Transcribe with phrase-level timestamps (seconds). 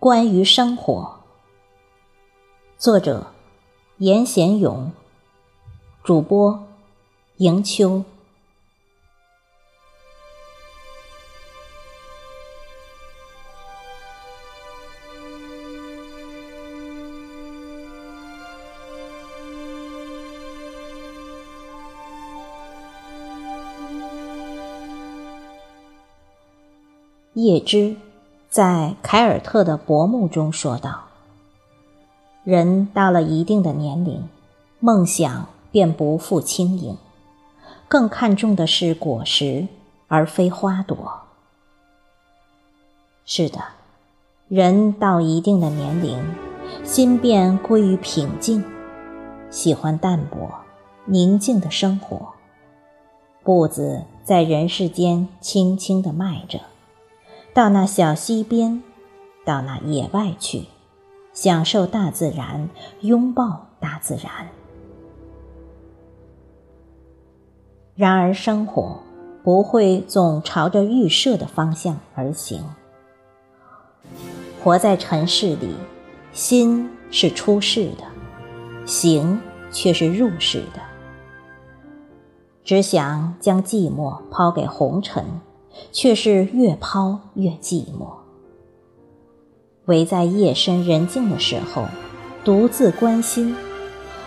[0.00, 1.18] 关于生活，
[2.78, 3.26] 作者：
[3.96, 4.92] 严贤勇，
[6.04, 6.68] 主播：
[7.38, 8.04] 迎秋。
[27.34, 27.96] 叶芝。
[28.50, 31.04] 在凯尔特的薄暮中说道
[32.44, 34.26] ：“人到了一定的年龄，
[34.80, 36.96] 梦想便不复轻盈，
[37.88, 39.68] 更看重的是果实，
[40.06, 40.96] 而非花朵。
[43.26, 43.62] 是的，
[44.48, 46.18] 人到一定的年龄，
[46.84, 48.64] 心便归于平静，
[49.50, 50.50] 喜欢淡泊、
[51.04, 52.28] 宁静的生活，
[53.44, 56.60] 步子在人世间轻轻地迈着。”
[57.58, 58.84] 到那小溪边，
[59.44, 60.66] 到那野外去，
[61.32, 62.68] 享受大自然，
[63.00, 64.46] 拥抱大自然。
[67.96, 69.00] 然而，生活
[69.42, 72.62] 不会总朝着预设的方向而行。
[74.62, 75.74] 活在尘世里，
[76.32, 78.04] 心是出世的，
[78.86, 79.40] 行
[79.72, 80.80] 却是入世的。
[82.62, 85.24] 只想将寂寞抛给红尘。
[85.92, 88.08] 却是越抛越寂寞，
[89.86, 91.86] 唯在夜深人静的时候，
[92.44, 93.54] 独自关心，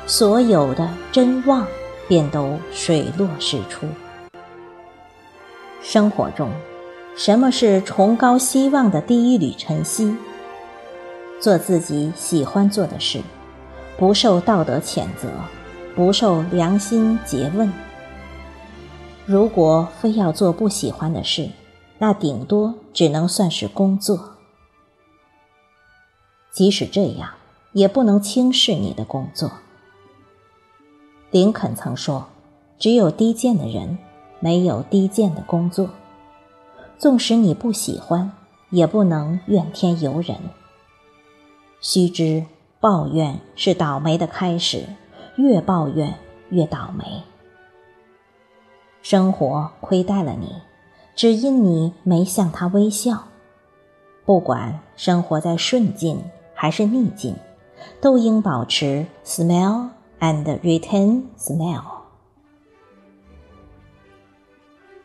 [0.06, 1.66] 所有的真望
[2.08, 3.86] 便都水落石出。
[5.82, 6.50] 生活中，
[7.16, 10.16] 什么是崇高希望的第一缕晨曦？
[11.40, 13.20] 做自己喜欢做的事，
[13.98, 15.30] 不受道德谴责，
[15.96, 17.72] 不受良心诘问。
[19.26, 21.50] 如果非要做不喜欢的事，
[22.00, 24.38] 那顶多只能算是工作。
[26.52, 27.30] 即使这样，
[27.72, 29.52] 也不能轻视你的工作。
[31.30, 32.28] 林肯曾说
[32.78, 33.98] ：“只有低贱的人，
[34.40, 35.90] 没有低贱的工作。
[36.98, 38.32] 纵使你不喜欢，
[38.70, 40.36] 也不能怨天尤人。
[41.80, 42.46] 须知，
[42.80, 44.86] 抱怨是倒霉的开始，
[45.38, 46.20] 越抱怨
[46.50, 47.24] 越倒霉。”
[49.02, 50.62] 生活亏待了你，
[51.16, 53.24] 只因你没向他微笑。
[54.26, 56.24] 不管生活在顺境
[56.54, 57.36] 还是逆境，
[58.00, 59.90] 都应保持 smile
[60.20, 61.84] and retain smile。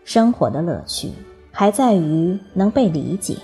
[0.05, 1.11] 生活的乐趣
[1.51, 3.39] 还在于能被理解。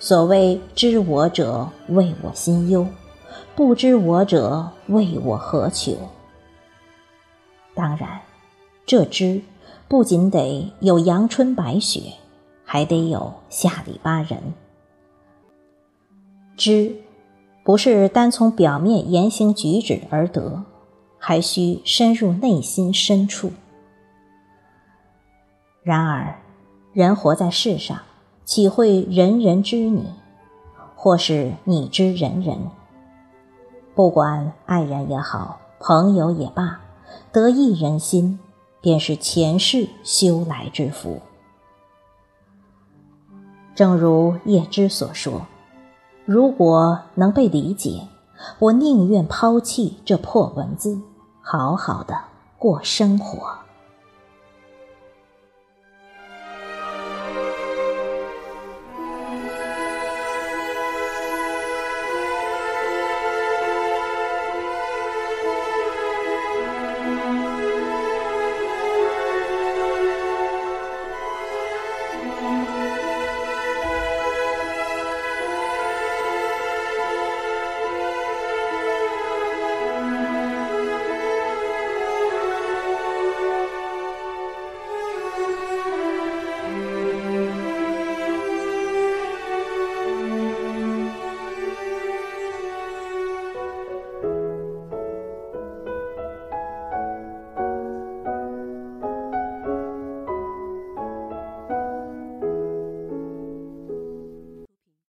[0.00, 2.84] 所谓知我者，为我心忧；
[3.54, 5.96] 不知我者，为我何求？
[7.74, 8.20] 当然。
[8.86, 9.40] 这知
[9.88, 12.00] 不仅得有阳春白雪，
[12.64, 14.52] 还得有下里巴人。
[16.56, 16.94] 知
[17.64, 20.62] 不是单从表面言行举止而得，
[21.18, 23.50] 还需深入内心深处。
[25.82, 26.38] 然而，
[26.92, 27.98] 人活在世上，
[28.44, 30.06] 岂会人人知你，
[30.94, 32.58] 或是你知人人？
[33.94, 36.80] 不管爱人也好，朋友也罢，
[37.32, 38.38] 得一人心。
[38.84, 41.22] 便是前世修来之福。
[43.74, 45.46] 正如叶芝所说
[46.26, 48.06] ：“如果能被理解，
[48.58, 51.00] 我宁愿抛弃这破文字，
[51.40, 52.14] 好好的
[52.58, 53.54] 过生活。”